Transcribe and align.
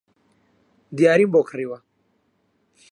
دیاریم 0.97 1.29
بۆ 1.33 1.41
کڕیوە 1.49 1.79